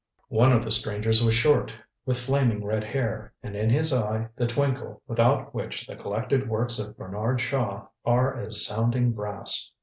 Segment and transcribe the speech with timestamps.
[0.29, 1.75] One of the strangers was short,
[2.07, 6.79] with flaming red hair and in his eye the twinkle without which the collected works
[6.79, 9.71] of Bernard Shaw are as sounding brass.